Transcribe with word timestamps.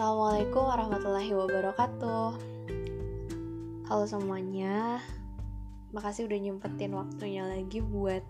Assalamualaikum 0.00 0.64
warahmatullahi 0.64 1.28
wabarakatuh. 1.36 2.28
Halo 3.84 4.04
semuanya. 4.08 4.96
Makasih 5.92 6.24
udah 6.24 6.40
nyempetin 6.40 6.96
waktunya 6.96 7.44
lagi 7.44 7.84
buat 7.84 8.24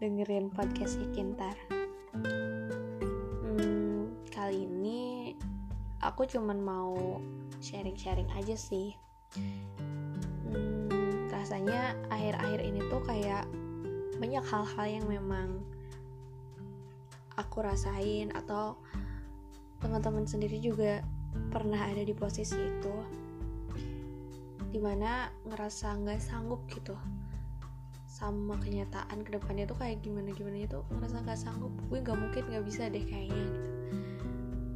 dengerin 0.00 0.48
podcast 0.48 0.96
Kintar 1.12 1.52
hmm, 3.44 4.32
Kali 4.32 4.64
ini 4.64 5.36
aku 6.00 6.24
cuman 6.24 6.64
mau 6.64 7.20
sharing-sharing 7.60 8.32
aja 8.32 8.56
sih. 8.56 8.96
Hmm, 9.36 11.28
Rasanya 11.28 12.00
akhir-akhir 12.08 12.64
ini 12.64 12.80
tuh 12.88 13.04
kayak 13.04 13.44
banyak 14.16 14.44
hal-hal 14.48 14.86
yang 14.88 15.04
memang 15.04 15.60
aku 17.36 17.60
rasain 17.60 18.32
atau 18.32 18.80
teman-teman 19.82 20.24
sendiri 20.24 20.62
juga 20.62 21.02
pernah 21.50 21.90
ada 21.90 22.06
di 22.06 22.14
posisi 22.14 22.56
itu 22.56 22.94
di 24.72 24.80
mana 24.80 25.28
ngerasa 25.44 26.00
nggak 26.00 26.22
sanggup 26.22 26.64
gitu 26.72 26.96
sama 28.08 28.54
kenyataan 28.62 29.26
ke 29.26 29.34
depannya 29.34 29.66
tuh 29.66 29.76
kayak 29.76 30.00
gimana 30.00 30.30
gimana 30.32 30.64
itu 30.64 30.80
ngerasa 30.94 31.26
nggak 31.26 31.40
sanggup. 31.40 31.72
Gue 31.90 31.98
nggak 32.00 32.16
mungkin 32.16 32.42
nggak 32.48 32.64
bisa 32.64 32.86
deh 32.86 33.02
kayaknya 33.02 33.36
gitu. 33.42 33.60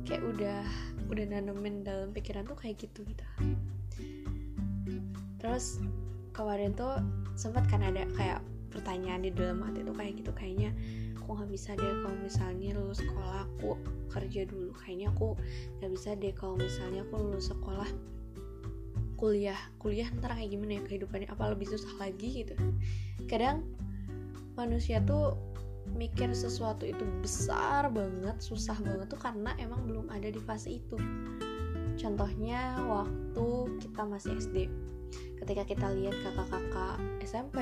Kayak 0.05 0.23
udah 0.35 0.63
udah 1.07 1.25
nanemin 1.31 1.87
dalam 1.87 2.11
pikiran 2.11 2.43
tuh 2.43 2.59
kayak 2.59 2.77
gitu 2.83 3.07
gitu. 3.07 3.25
Terus 5.39 5.79
kemarin 6.35 6.75
tuh 6.75 6.99
sempat 7.39 7.71
kan 7.71 7.87
ada 7.87 8.03
kayak 8.19 8.43
pertanyaan 8.75 9.25
di 9.25 9.31
dalam 9.31 9.63
hati 9.63 9.81
tuh 9.87 9.95
kayak 9.95 10.13
gitu 10.21 10.33
kayaknya 10.35 10.75
aku 11.27 11.43
nggak 11.43 11.51
bisa 11.51 11.75
deh 11.75 12.07
kalau 12.07 12.19
misalnya 12.23 12.71
lulus 12.79 13.03
sekolah 13.03 13.51
aku 13.51 13.75
kerja 14.15 14.47
dulu. 14.47 14.71
Kayaknya 14.79 15.11
aku 15.11 15.35
nggak 15.83 15.91
bisa 15.91 16.15
deh 16.15 16.31
kalau 16.39 16.55
misalnya 16.55 17.03
aku 17.03 17.15
lulus 17.19 17.51
sekolah 17.51 17.91
kuliah. 19.19 19.59
Kuliah 19.83 20.07
ntar 20.23 20.39
kayak 20.39 20.55
gimana 20.55 20.79
ya 20.79 20.83
kehidupannya? 20.87 21.27
Apa 21.35 21.51
lebih 21.51 21.67
susah 21.67 21.91
lagi 21.99 22.47
gitu? 22.47 22.55
Kadang 23.27 23.67
manusia 24.55 25.03
tuh 25.03 25.35
mikir 25.99 26.31
sesuatu 26.31 26.87
itu 26.87 27.03
besar 27.27 27.91
banget 27.91 28.39
susah 28.39 28.79
banget 28.87 29.11
tuh 29.11 29.19
karena 29.19 29.51
emang 29.59 29.83
belum 29.83 30.07
ada 30.15 30.31
di 30.31 30.39
fase 30.39 30.79
itu. 30.79 30.95
Contohnya 31.99 32.79
waktu 32.87 33.47
kita 33.83 34.07
masih 34.07 34.39
SD 34.39 34.71
ketika 35.43 35.63
kita 35.69 35.87
lihat 35.95 36.17
kakak-kakak 36.25 36.97
SMP, 37.23 37.59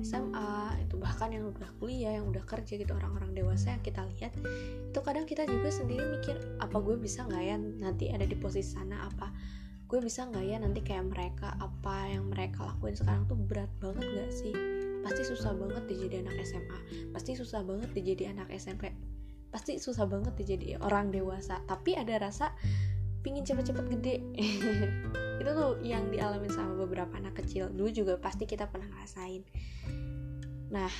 SMA 0.00 0.78
itu 0.84 0.94
bahkan 0.96 1.32
yang 1.32 1.50
udah 1.50 1.70
kuliah, 1.80 2.20
yang 2.20 2.30
udah 2.30 2.44
kerja 2.44 2.78
gitu 2.78 2.92
orang-orang 2.94 3.34
dewasa 3.34 3.74
yang 3.74 3.82
kita 3.84 4.02
lihat 4.16 4.32
itu 4.92 5.00
kadang 5.00 5.24
kita 5.28 5.44
juga 5.48 5.68
sendiri 5.72 6.04
mikir 6.20 6.36
apa 6.62 6.76
gue 6.80 6.96
bisa 6.96 7.24
nggak 7.26 7.42
ya 7.42 7.56
nanti 7.58 8.08
ada 8.12 8.24
di 8.24 8.36
posisi 8.38 8.76
sana? 8.76 9.08
Apa 9.08 9.28
gue 9.88 9.98
bisa 10.00 10.24
nggak 10.28 10.44
ya 10.44 10.56
nanti 10.60 10.80
kayak 10.80 11.10
mereka? 11.10 11.56
Apa 11.58 12.08
yang 12.12 12.30
mereka 12.30 12.64
lakuin 12.64 12.96
sekarang 12.96 13.28
tuh 13.28 13.36
berat 13.36 13.68
banget 13.82 14.04
gak 14.04 14.30
sih? 14.32 14.54
Pasti 15.02 15.22
susah 15.26 15.52
banget 15.58 15.82
dijadi 15.90 16.22
anak 16.22 16.38
SMA 16.46 16.78
pasti 17.12 17.36
susah 17.36 17.60
banget 17.66 17.90
dijadi 17.92 18.30
anak 18.30 18.48
SMP 18.54 18.94
pasti 19.52 19.76
susah 19.76 20.08
banget 20.08 20.32
dijadi 20.32 20.80
orang 20.80 21.12
dewasa. 21.12 21.60
Tapi 21.68 21.92
ada 21.92 22.16
rasa 22.16 22.56
pingin 23.22 23.46
cepet-cepet 23.46 23.86
gede. 23.98 24.16
Itu 25.40 25.50
tuh 25.54 25.72
yang 25.82 26.10
dialami 26.10 26.50
sama 26.50 26.74
beberapa 26.78 27.14
anak 27.18 27.42
kecil. 27.42 27.70
Dulu 27.70 27.90
juga 27.90 28.14
pasti 28.18 28.46
kita 28.46 28.68
pernah 28.68 28.90
ngerasain. 28.90 29.42
Nah 30.70 30.90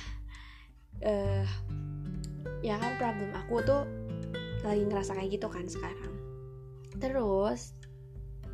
uh, 1.03 1.47
ya 2.63 2.79
kan 2.79 2.95
problem 2.99 3.31
aku 3.35 3.55
tuh 3.63 3.83
lagi 4.63 4.83
ngerasa 4.87 5.15
kayak 5.19 5.39
gitu 5.39 5.47
kan 5.51 5.67
sekarang. 5.67 6.13
Terus 6.97 7.75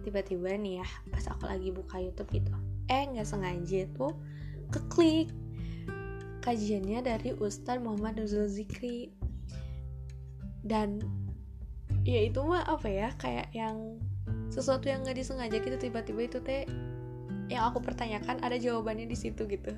tiba-tiba 0.02 0.54
nih 0.58 0.82
ya 0.82 0.88
pas 1.14 1.26
aku 1.30 1.46
lagi 1.46 1.70
buka 1.76 2.00
YouTube 2.00 2.32
gitu 2.32 2.56
eh 2.90 3.04
nggak 3.06 3.28
sengaja 3.28 3.86
tuh 3.94 4.16
keklik 4.72 5.30
kajiannya 6.40 7.04
dari 7.04 7.36
Ustadz 7.36 7.84
Muhammad 7.84 8.18
Nuzul 8.18 8.48
Zikri. 8.50 9.14
Dan 10.60 11.00
ya 12.10 12.22
itu 12.26 12.42
mah 12.42 12.66
apa 12.66 12.90
ya 12.90 13.14
kayak 13.22 13.54
yang 13.54 14.02
sesuatu 14.50 14.90
yang 14.90 15.06
nggak 15.06 15.22
disengaja 15.22 15.62
gitu 15.62 15.78
tiba-tiba 15.78 16.22
itu 16.26 16.38
teh 16.42 16.66
yang 17.50 17.70
aku 17.70 17.82
pertanyakan 17.82 18.42
ada 18.42 18.58
jawabannya 18.58 19.06
di 19.06 19.18
situ 19.18 19.46
gitu. 19.46 19.78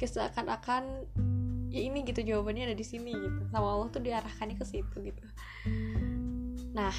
Keseakan-akan 0.00 1.04
ya 1.68 1.80
ini 1.84 2.04
gitu 2.08 2.24
jawabannya 2.24 2.72
ada 2.72 2.76
di 2.76 2.84
sini 2.84 3.12
gitu. 3.12 3.40
Sama 3.52 3.76
Allah 3.76 3.88
tuh 3.92 4.00
diarahkannya 4.00 4.56
ke 4.56 4.64
situ 4.64 4.96
gitu. 5.04 5.24
Nah 6.72 6.92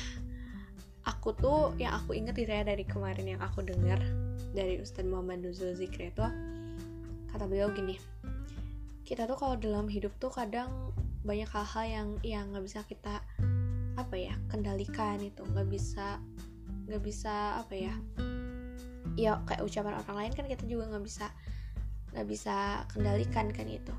aku 1.07 1.33
tuh 1.33 1.73
yang 1.81 1.97
aku 1.97 2.13
inget 2.13 2.38
itu 2.38 2.51
ya 2.51 2.61
dari 2.61 2.85
kemarin 2.85 3.25
yang 3.25 3.41
aku 3.41 3.65
dengar 3.65 3.97
dari 4.53 4.77
Ustadz 4.77 5.07
Muhammad 5.07 5.41
Nuzul 5.45 5.73
Zikri 5.73 6.11
itu 6.11 6.25
kata 7.31 7.45
beliau 7.47 7.71
gini 7.71 7.95
kita 9.07 9.23
tuh 9.23 9.39
kalau 9.39 9.55
dalam 9.55 9.88
hidup 9.88 10.11
tuh 10.19 10.27
kadang 10.27 10.91
banyak 11.23 11.47
hal-hal 11.47 11.85
yang 11.88 12.07
yang 12.27 12.44
nggak 12.51 12.63
bisa 12.67 12.83
kita 12.83 13.23
apa 14.17 14.33
ya 14.33 14.35
kendalikan 14.50 15.22
itu. 15.22 15.45
Nggak 15.45 15.69
bisa 15.69 16.17
nggak 16.89 17.03
bisa 17.05 17.61
apa 17.61 17.73
ya. 17.78 17.94
Ya 19.13 19.38
kayak 19.45 19.61
ucapan 19.61 20.01
orang 20.01 20.17
lain 20.25 20.33
kan 20.33 20.50
kita 20.50 20.66
juga 20.66 20.89
nggak 20.89 21.05
bisa 21.05 21.29
nggak 22.17 22.25
bisa 22.25 22.81
kendalikan 22.89 23.53
kan 23.53 23.69
itu. 23.69 23.94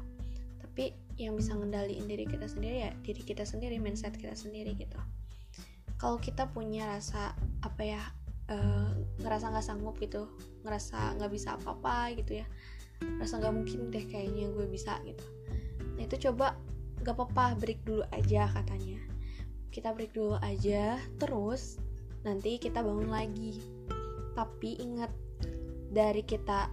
Tapi 0.58 0.90
yang 1.22 1.38
bisa 1.38 1.54
ngendaliin 1.54 2.10
diri 2.10 2.26
kita 2.26 2.50
sendiri 2.50 2.82
ya 2.82 2.90
diri 3.06 3.22
kita 3.22 3.46
sendiri 3.46 3.78
mindset 3.78 4.18
kita 4.18 4.34
sendiri 4.34 4.74
gitu. 4.74 4.98
Kalau 6.02 6.18
kita 6.18 6.50
punya 6.50 6.90
rasa 6.90 7.38
apa 7.62 7.82
ya 7.86 8.02
uh, 8.50 8.90
ngerasa 9.22 9.54
nggak 9.54 9.66
sanggup 9.70 10.02
gitu 10.02 10.26
ngerasa 10.66 11.14
nggak 11.14 11.30
bisa 11.30 11.54
apa-apa 11.54 12.10
gitu 12.18 12.42
ya 12.42 12.46
ngerasa 13.22 13.38
nggak 13.38 13.54
mungkin 13.54 13.94
deh 13.94 14.02
kayaknya 14.02 14.50
gue 14.50 14.66
bisa 14.66 14.98
gitu. 15.06 15.22
Nah 15.94 16.02
itu 16.10 16.26
coba 16.26 16.58
gak 17.06 17.14
apa-apa 17.14 17.54
break 17.62 17.86
dulu 17.86 18.02
aja 18.10 18.50
katanya 18.50 18.98
kita 19.68 19.92
break 19.92 20.16
dulu 20.16 20.40
aja 20.40 20.96
terus 21.20 21.78
nanti 22.22 22.56
kita 22.58 22.80
bangun 22.80 23.10
lagi. 23.10 23.60
Tapi 24.34 24.78
ingat 24.80 25.10
dari 25.88 26.22
kita 26.22 26.70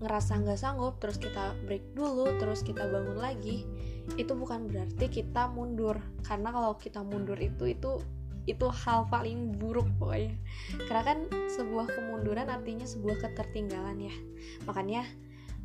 ngerasa 0.00 0.40
nggak 0.40 0.56
sanggup 0.56 0.96
terus 0.96 1.20
kita 1.20 1.52
break 1.68 1.84
dulu 1.92 2.24
terus 2.40 2.64
kita 2.64 2.88
bangun 2.88 3.20
lagi 3.20 3.68
itu 4.16 4.32
bukan 4.32 4.66
berarti 4.68 5.06
kita 5.06 5.50
mundur. 5.52 5.98
Karena 6.24 6.50
kalau 6.50 6.74
kita 6.76 7.04
mundur 7.04 7.36
itu 7.36 7.70
itu 7.70 8.00
itu 8.48 8.66
hal 8.66 9.06
paling 9.12 9.60
buruk 9.60 9.86
pokoknya. 10.00 10.34
Karena 10.88 11.02
kan 11.04 11.18
sebuah 11.52 11.92
kemunduran 11.92 12.48
artinya 12.48 12.88
sebuah 12.88 13.20
ketertinggalan 13.20 14.08
ya. 14.08 14.14
Makanya 14.64 15.04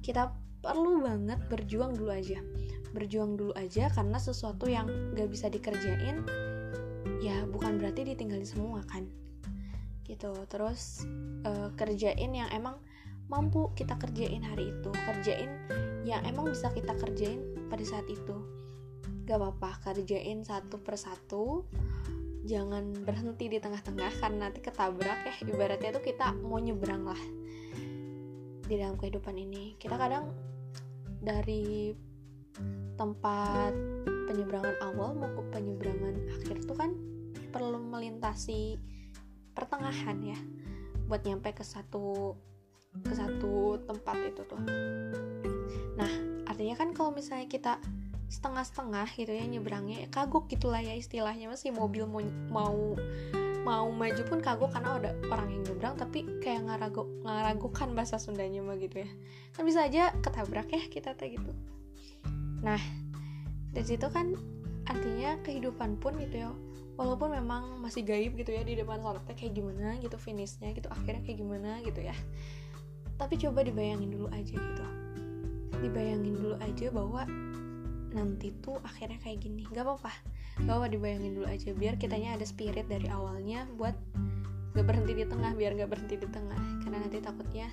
kita 0.04 0.36
perlu 0.66 1.06
banget 1.06 1.38
berjuang 1.46 1.94
dulu 1.94 2.10
aja 2.10 2.42
berjuang 2.96 3.36
dulu 3.36 3.52
aja 3.60 3.92
karena 3.92 4.16
sesuatu 4.16 4.72
yang 4.72 4.88
gak 5.14 5.28
bisa 5.28 5.52
dikerjain 5.52 6.24
ya 7.20 7.44
bukan 7.52 7.78
berarti 7.78 8.08
ditinggalin 8.08 8.48
semua 8.48 8.82
kan. 8.88 9.06
Gitu. 10.08 10.32
Terus 10.48 11.04
uh, 11.44 11.76
kerjain 11.76 12.32
yang 12.32 12.48
emang 12.56 12.80
mampu 13.28 13.74
kita 13.74 13.98
kerjain 13.98 14.46
hari 14.46 14.70
itu 14.70 14.94
kerjain 14.94 15.50
yang 16.06 16.22
emang 16.30 16.54
bisa 16.54 16.70
kita 16.72 16.94
kerjain 16.96 17.42
pada 17.68 17.84
saat 17.84 18.08
itu. 18.08 18.38
Gak 19.28 19.42
apa-apa 19.42 19.92
kerjain 19.92 20.46
satu 20.48 20.80
persatu. 20.80 21.68
Jangan 22.46 22.94
berhenti 23.02 23.50
di 23.50 23.58
tengah-tengah 23.58 24.22
karena 24.22 24.48
nanti 24.48 24.62
ketabrak 24.62 25.20
ya. 25.26 25.36
Ibaratnya 25.50 25.98
itu 25.98 26.02
kita 26.14 26.38
mau 26.46 26.62
nyebrang 26.62 27.10
lah 27.10 27.22
di 28.70 28.76
dalam 28.78 29.02
kehidupan 29.02 29.34
ini. 29.34 29.74
Kita 29.82 29.98
kadang 29.98 30.30
dari 31.26 31.90
tempat 32.96 33.72
penyeberangan 34.32 34.76
awal 34.84 35.16
mau 35.16 35.30
ke 35.32 35.42
penyeberangan 35.52 36.16
akhir 36.42 36.64
tuh 36.66 36.76
kan 36.76 36.92
perlu 37.52 37.80
melintasi 37.80 38.80
pertengahan 39.56 40.20
ya 40.20 40.40
buat 41.08 41.24
nyampe 41.24 41.56
ke 41.56 41.64
satu 41.64 42.36
ke 43.04 43.14
satu 43.16 43.80
tempat 43.84 44.18
itu 44.28 44.42
tuh. 44.48 44.60
Nah 45.96 46.12
artinya 46.48 46.76
kan 46.76 46.92
kalau 46.96 47.12
misalnya 47.12 47.48
kita 47.48 47.74
setengah-setengah 48.26 49.08
gitu 49.16 49.32
ya 49.32 49.46
nyebrangnya 49.46 50.04
ya 50.04 50.10
kagok 50.12 50.52
gitulah 50.52 50.82
ya 50.84 50.96
istilahnya. 50.96 51.52
Masih 51.52 51.72
mobil 51.76 52.08
mau 52.08 52.24
mau 52.52 52.96
mau 53.66 53.88
maju 53.90 54.22
pun 54.30 54.40
kagok 54.40 54.72
karena 54.78 54.90
ada 55.00 55.12
orang 55.32 55.50
yang 55.50 55.64
nyebrang 55.66 55.96
tapi 55.98 56.28
kayak 56.40 56.70
ngaragu 56.70 57.04
ngaragukan 57.26 57.90
bahasa 57.98 58.20
Sundanya 58.20 58.64
mah 58.64 58.80
gitu 58.80 59.04
ya. 59.04 59.10
Kan 59.56 59.64
bisa 59.68 59.86
aja 59.86 60.12
ketabrak 60.24 60.72
ya 60.72 60.84
kita 60.88 61.14
teh 61.16 61.36
gitu 61.36 61.52
nah 62.64 62.80
dari 63.76 63.86
situ 63.88 64.08
kan 64.08 64.36
artinya 64.86 65.42
kehidupan 65.42 65.98
pun 65.98 66.16
gitu 66.22 66.46
ya 66.48 66.52
walaupun 66.96 67.36
memang 67.36 67.84
masih 67.84 68.08
gaib 68.08 68.40
gitu 68.40 68.56
ya 68.56 68.64
di 68.64 68.80
depan 68.80 69.04
sana 69.04 69.20
kayak 69.36 69.52
gimana 69.52 70.00
gitu 70.00 70.16
finishnya 70.16 70.72
gitu 70.72 70.88
akhirnya 70.88 71.22
kayak 71.28 71.40
gimana 71.44 71.84
gitu 71.84 72.00
ya. 72.00 72.16
Tapi 73.16 73.40
coba 73.40 73.64
dibayangin 73.64 74.12
dulu 74.12 74.28
aja 74.32 74.56
gitu. 74.56 74.86
Dibayangin 75.80 76.36
dulu 76.36 76.56
aja 76.60 76.88
bahwa 76.92 77.24
nanti 78.16 78.52
tuh 78.64 78.80
akhirnya 78.84 79.20
kayak 79.24 79.44
gini. 79.44 79.64
Gak 79.72 79.88
apa-apa. 79.88 80.12
Gak 80.64 80.76
apa 80.76 80.88
dibayangin 80.92 81.36
dulu 81.36 81.48
aja. 81.48 81.72
Biar 81.76 81.96
kitanya 82.00 82.36
ada 82.36 82.48
spirit 82.48 82.88
dari 82.88 83.08
awalnya 83.12 83.68
buat 83.76 83.96
gak 84.76 84.84
berhenti 84.88 85.16
di 85.16 85.26
tengah 85.28 85.52
biar 85.56 85.80
gak 85.80 85.92
berhenti 85.92 86.16
di 86.20 86.28
tengah. 86.28 86.60
Karena 86.84 87.04
nanti 87.04 87.24
takutnya 87.24 87.72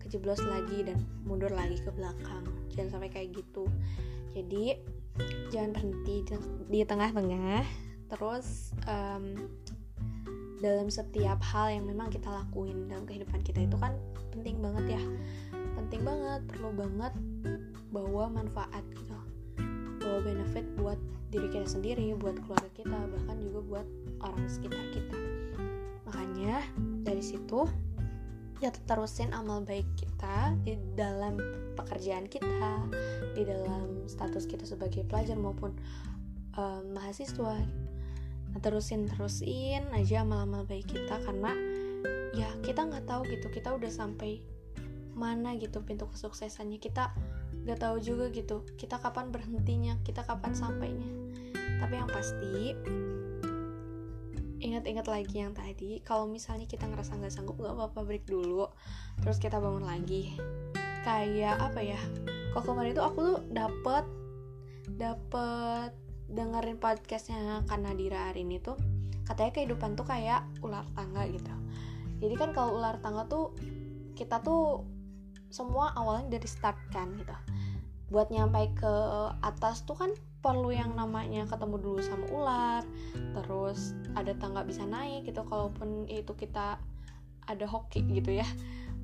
kejeblos 0.00 0.40
lagi 0.44 0.88
dan 0.88 1.04
mundur 1.28 1.52
lagi 1.52 1.76
ke 1.80 1.92
belakang 1.92 2.55
jangan 2.76 3.00
sampai 3.00 3.10
kayak 3.10 3.32
gitu. 3.34 3.64
Jadi 4.36 4.76
jangan 5.48 5.72
berhenti 5.72 6.16
di 6.68 6.80
tengah-tengah. 6.84 7.64
Terus 8.06 8.76
um, 8.86 9.50
dalam 10.60 10.88
setiap 10.88 11.40
hal 11.40 11.72
yang 11.72 11.84
memang 11.88 12.08
kita 12.08 12.28
lakuin 12.28 12.88
dalam 12.88 13.04
kehidupan 13.04 13.40
kita 13.44 13.64
itu 13.64 13.76
kan 13.80 13.96
penting 14.32 14.60
banget 14.60 15.00
ya. 15.00 15.02
Penting 15.76 16.04
banget 16.04 16.40
perlu 16.48 16.70
banget 16.76 17.12
bawa 17.92 18.28
manfaat 18.28 18.84
gitu. 18.92 19.16
Bawa 20.00 20.18
benefit 20.22 20.64
buat 20.76 21.00
diri 21.32 21.50
kita 21.50 21.66
sendiri 21.66 22.14
buat 22.14 22.38
keluarga 22.46 22.70
kita 22.76 22.94
bahkan 23.10 23.36
juga 23.42 23.60
buat 23.64 23.86
orang 24.22 24.46
sekitar 24.46 24.84
kita. 24.94 25.18
Makanya 26.06 26.62
dari 27.02 27.24
situ 27.24 27.66
ya 28.56 28.72
terusin 28.88 29.36
amal 29.36 29.60
baik 29.60 29.84
kita 30.00 30.56
di 30.64 30.80
dalam 30.96 31.36
pekerjaan 31.76 32.24
kita 32.24 32.88
di 33.36 33.44
dalam 33.44 34.08
status 34.08 34.48
kita 34.48 34.64
sebagai 34.64 35.04
pelajar 35.04 35.36
maupun 35.36 35.76
um, 36.56 36.82
mahasiswa. 36.96 37.60
Nah, 38.52 38.60
terusin 38.64 39.04
terusin 39.04 39.84
aja 39.92 40.24
amal-amal 40.24 40.64
baik 40.64 40.88
kita 40.88 41.20
karena 41.20 41.52
ya 42.32 42.48
kita 42.64 42.88
nggak 42.88 43.04
tahu 43.04 43.28
gitu 43.28 43.52
kita 43.52 43.76
udah 43.76 43.92
sampai 43.92 44.40
mana 45.12 45.52
gitu 45.60 45.84
pintu 45.84 46.08
kesuksesannya. 46.08 46.80
Kita 46.80 47.12
nggak 47.68 47.82
tahu 47.82 48.00
juga 48.00 48.32
gitu 48.32 48.64
kita 48.80 48.96
kapan 48.96 49.28
berhentinya 49.28 50.00
kita 50.00 50.24
kapan 50.24 50.56
sampainya. 50.56 51.08
Tapi 51.76 51.92
yang 51.92 52.08
pasti 52.08 52.72
ingat-ingat 54.66 55.06
lagi 55.06 55.36
yang 55.38 55.54
tadi 55.54 56.02
kalau 56.02 56.26
misalnya 56.26 56.66
kita 56.66 56.90
ngerasa 56.90 57.14
nggak 57.14 57.30
sanggup 57.30 57.56
nggak 57.62 57.78
apa-apa 57.78 58.00
break 58.02 58.26
dulu 58.26 58.66
terus 59.22 59.38
kita 59.38 59.62
bangun 59.62 59.86
lagi. 59.86 60.34
Kayak 61.06 61.62
apa 61.62 61.80
ya 61.86 62.00
kok 62.50 62.66
kemarin 62.66 62.96
itu 62.96 63.02
aku 63.04 63.18
tuh 63.22 63.38
dapet 63.54 64.04
dapet 64.98 65.94
dengerin 66.26 66.82
podcastnya 66.82 67.62
Kanadira 67.70 68.34
hari 68.34 68.42
ini 68.42 68.58
tuh 68.58 68.74
katanya 69.22 69.54
kehidupan 69.54 69.94
tuh 69.94 70.06
kayak 70.06 70.42
ular 70.62 70.82
tangga 70.98 71.22
gitu. 71.30 71.54
Jadi 72.18 72.34
kan 72.34 72.50
kalau 72.50 72.78
ular 72.82 72.98
tangga 72.98 73.26
tuh 73.30 73.54
kita 74.18 74.42
tuh 74.42 74.82
semua 75.52 75.94
awalnya 75.94 76.38
dari 76.38 76.48
start 76.50 76.78
kan 76.90 77.14
gitu. 77.14 77.36
Buat 78.10 78.34
nyampe 78.34 78.74
ke 78.74 78.94
atas 79.42 79.86
tuh 79.86 79.94
kan 79.98 80.10
perlu 80.44 80.70
yang 80.70 80.94
namanya 80.94 81.48
ketemu 81.48 81.76
dulu 81.80 82.00
sama 82.04 82.26
ular 82.30 82.82
terus 83.34 83.96
ada 84.14 84.30
tangga 84.38 84.62
bisa 84.62 84.86
naik 84.86 85.26
gitu 85.26 85.42
kalaupun 85.42 86.06
itu 86.06 86.32
kita 86.38 86.78
ada 87.46 87.66
hoki 87.66 88.02
gitu 88.10 88.36
ya 88.36 88.46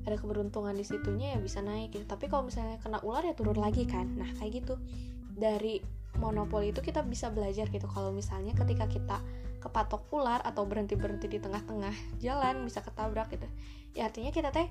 ada 0.03 0.19
keberuntungan 0.19 0.75
di 0.75 0.83
situnya 0.83 1.35
ya 1.35 1.39
bisa 1.39 1.63
naik 1.63 1.95
gitu. 1.95 2.03
Tapi 2.03 2.27
kalau 2.27 2.47
misalnya 2.47 2.75
kena 2.83 2.99
ular 3.01 3.23
ya 3.23 3.33
turun 3.35 3.55
lagi 3.55 3.87
kan. 3.87 4.11
Nah 4.19 4.27
kayak 4.35 4.63
gitu. 4.63 4.75
Dari 5.33 5.79
monopoli 6.19 6.75
itu 6.75 6.83
kita 6.83 7.01
bisa 7.07 7.31
belajar 7.31 7.71
gitu. 7.71 7.87
Kalau 7.87 8.11
misalnya 8.11 8.51
ketika 8.53 8.85
kita 8.91 9.17
kepatok 9.63 10.11
ular 10.11 10.43
atau 10.43 10.67
berhenti 10.67 10.99
berhenti 10.99 11.31
di 11.31 11.39
tengah-tengah 11.39 12.19
jalan 12.19 12.67
bisa 12.67 12.83
ketabrak 12.83 13.31
gitu. 13.31 13.47
Ya 13.95 14.11
artinya 14.11 14.35
kita 14.35 14.51
teh 14.51 14.67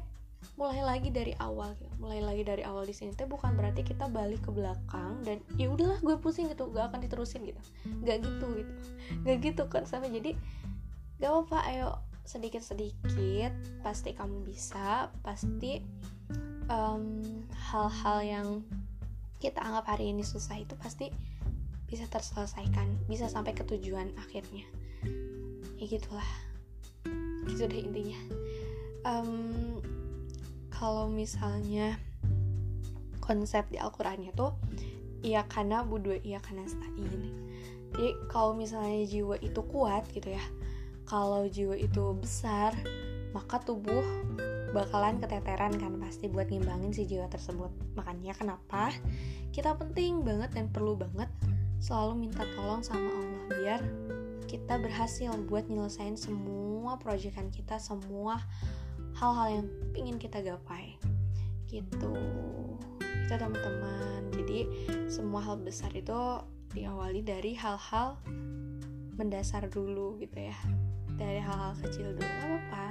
mulai 0.57 0.85
lagi 0.85 1.09
dari 1.09 1.33
awal 1.41 1.75
gitu. 1.81 1.93
Mulai 1.99 2.21
lagi 2.21 2.43
dari 2.45 2.63
awal 2.63 2.85
di 2.85 2.95
sini 2.95 3.17
teh 3.17 3.27
bukan 3.27 3.57
berarti 3.57 3.83
kita 3.83 4.07
balik 4.11 4.45
ke 4.45 4.51
belakang 4.53 5.23
dan 5.25 5.41
ya 5.57 5.71
udahlah 5.73 5.99
gue 6.03 6.17
pusing 6.21 6.51
gitu. 6.53 6.69
Gak 6.71 6.93
akan 6.93 7.01
diterusin 7.03 7.43
gitu. 7.47 7.61
Gak 8.05 8.23
gitu 8.23 8.47
gitu. 8.61 8.73
Gak 9.25 9.37
gitu 9.43 9.63
kan 9.71 9.89
sampai 9.89 10.13
jadi 10.13 10.37
gak 11.23 11.31
apa-apa 11.31 11.59
ayo 11.71 11.89
sedikit 12.23 12.63
sedikit 12.63 13.51
pasti 13.83 14.15
kamu 14.15 14.47
bisa 14.47 15.11
pasti 15.27 15.83
hal-hal 16.71 18.19
um, 18.23 18.27
yang 18.27 18.49
kita 19.43 19.59
anggap 19.59 19.91
hari 19.91 20.15
ini 20.15 20.23
susah 20.23 20.55
itu 20.55 20.79
pasti 20.79 21.11
bisa 21.91 22.07
terselesaikan 22.07 23.05
bisa 23.11 23.27
sampai 23.27 23.53
ke 23.53 23.67
tujuan 23.67 24.15
akhirnya. 24.17 24.65
Ya 25.77 25.85
gitulah. 25.91 26.31
Gitu 27.51 27.67
deh 27.67 27.83
intinya. 27.83 28.21
Um, 29.03 29.83
kalau 30.83 31.07
misalnya 31.07 31.95
konsep 33.23 33.71
di 33.71 33.79
Al-Qurannya 33.79 34.35
tuh 34.35 34.59
iya 35.23 35.47
karena 35.47 35.87
budua 35.87 36.19
iya 36.27 36.43
karena 36.43 36.67
stain. 36.67 37.31
Jadi 37.95 38.19
kalau 38.27 38.59
misalnya 38.59 39.07
jiwa 39.07 39.39
itu 39.39 39.63
kuat 39.71 40.11
gitu 40.11 40.35
ya 40.35 40.43
kalau 41.07 41.47
jiwa 41.47 41.79
itu 41.79 42.19
besar 42.19 42.75
maka 43.31 43.63
tubuh 43.63 44.03
bakalan 44.75 45.23
keteteran 45.23 45.79
kan 45.79 46.03
pasti 46.03 46.27
buat 46.27 46.51
ngimbangin 46.51 46.91
si 46.91 47.07
jiwa 47.07 47.31
tersebut. 47.31 47.71
Makanya 47.95 48.35
kenapa 48.35 48.91
kita 49.55 49.79
penting 49.79 50.27
banget 50.27 50.51
dan 50.51 50.67
perlu 50.67 50.99
banget 50.99 51.31
selalu 51.79 52.27
minta 52.27 52.43
tolong 52.59 52.83
sama 52.83 53.07
Allah 53.07 53.45
biar 53.55 53.81
kita 54.51 54.83
berhasil 54.83 55.31
buat 55.47 55.71
nyelesain 55.71 56.19
semua 56.19 56.99
proyekan 56.99 57.55
kita 57.55 57.79
semua 57.79 58.43
hal-hal 59.17 59.49
yang 59.63 59.67
ingin 59.97 60.17
kita 60.21 60.41
gapai. 60.41 60.97
Gitu. 61.69 62.13
Itu 63.01 63.35
teman-teman. 63.35 64.33
Jadi 64.33 64.69
semua 65.09 65.41
hal 65.45 65.61
besar 65.61 65.93
itu 65.97 66.43
diawali 66.73 67.21
dari 67.25 67.53
hal-hal 67.57 68.17
mendasar 69.17 69.69
dulu 69.69 70.21
gitu 70.21 70.49
ya. 70.49 70.59
Dari 71.17 71.41
hal-hal 71.41 71.77
kecil 71.81 72.17
dulu. 72.17 72.27
Apa-apa. 72.27 72.87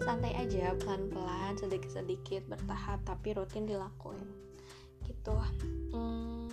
Santai 0.00 0.32
aja 0.32 0.72
pelan-pelan 0.80 1.60
sedikit-sedikit 1.60 2.48
bertahap 2.48 3.04
tapi 3.04 3.36
rutin 3.36 3.68
dilakuin. 3.68 4.24
Gitu. 5.04 5.36
Hmm, 5.92 6.48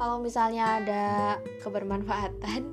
kalau 0.00 0.16
misalnya 0.16 0.80
ada 0.80 1.06
kebermanfaatan 1.60 2.64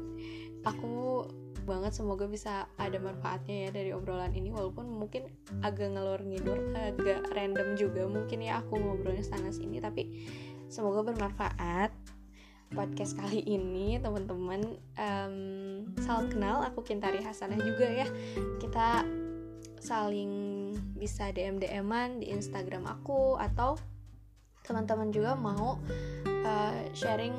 aku 0.63 1.27
banget 1.67 1.91
semoga 1.91 2.25
bisa 2.31 2.71
ada 2.79 2.95
manfaatnya 2.95 3.67
ya 3.67 3.69
dari 3.75 3.91
obrolan 3.91 4.31
ini 4.31 4.55
walaupun 4.55 4.87
mungkin 4.87 5.27
agak 5.59 5.91
ngelur 5.91 6.23
ngidur 6.23 6.57
agak 6.73 7.27
random 7.35 7.75
juga 7.75 8.07
mungkin 8.07 8.39
ya 8.39 8.63
aku 8.63 8.79
ngobrolnya 8.79 9.27
sana 9.27 9.51
sini 9.51 9.83
tapi 9.83 10.07
semoga 10.71 11.03
bermanfaat 11.03 11.91
podcast 12.71 13.15
kali 13.15 13.47
ini 13.47 13.95
teman-teman. 13.95 14.59
Um, 14.99 15.35
salam 16.03 16.27
kenal 16.27 16.67
aku 16.67 16.83
Kintari 16.83 17.23
Hasanah 17.23 17.55
juga 17.63 17.87
ya. 17.87 18.07
Kita 18.59 19.07
saling 19.79 20.31
bisa 20.97 21.31
DM 21.31 21.63
DM-an 21.63 22.19
di 22.19 22.33
Instagram 22.33 22.83
aku 22.89 23.39
atau 23.39 23.79
teman-teman 24.67 25.15
juga 25.15 25.31
mau 25.37 25.79
uh, 26.43 26.81
sharing 26.91 27.31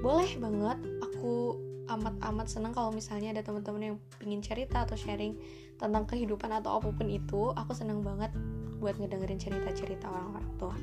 boleh 0.00 0.32
banget 0.40 0.78
aku 1.04 1.60
amat-amat 1.98 2.46
seneng 2.48 2.72
kalau 2.72 2.90
misalnya 2.90 3.32
ada 3.36 3.42
teman-teman 3.44 3.94
yang 3.94 3.96
pingin 4.18 4.40
cerita 4.40 4.84
atau 4.84 4.96
sharing 4.96 5.36
tentang 5.76 6.04
kehidupan 6.06 6.50
atau 6.52 6.78
apa 6.78 6.88
pun 6.94 7.08
itu 7.10 7.50
aku 7.52 7.72
seneng 7.74 8.00
banget 8.00 8.30
buat 8.78 8.98
ngedengerin 8.98 9.38
cerita-cerita 9.38 10.08
orang-orang 10.10 10.46
tua 10.58 10.76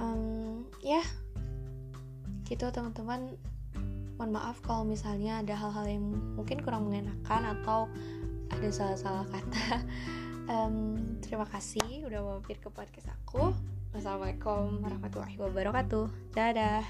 um, 0.00 0.64
ya 0.80 1.00
gitu 2.44 2.68
teman-teman 2.68 3.34
mohon 4.14 4.30
maaf 4.30 4.62
kalau 4.62 4.86
misalnya 4.86 5.42
ada 5.42 5.58
hal-hal 5.58 5.86
yang 5.88 6.04
mungkin 6.38 6.62
kurang 6.62 6.86
mengenakan 6.86 7.58
atau 7.58 7.90
ada 8.52 8.68
salah-salah 8.70 9.26
kata 9.26 9.82
um, 10.52 10.96
terima 11.24 11.48
kasih 11.48 12.04
udah 12.06 12.20
mampir 12.22 12.60
ke 12.62 12.68
podcast 12.70 13.10
aku 13.10 13.50
Wassalamualaikum 13.94 14.82
warahmatullahi 14.82 15.38
wabarakatuh. 15.38 16.34
Dadah. 16.34 16.82